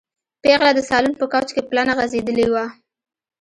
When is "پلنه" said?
1.69-1.93